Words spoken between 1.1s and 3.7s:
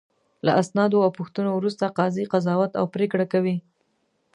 پوښتنو وروسته قاضي قضاوت او پرېکړه کوي.